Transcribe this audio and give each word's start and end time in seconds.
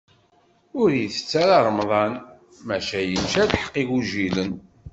Ur 0.81 0.89
itett 1.03 1.31
ara 1.43 1.57
remḍan, 1.67 2.13
maca 2.67 2.99
yečča 3.03 3.43
lḥeqq 3.51 3.73
igujilen. 3.81 4.51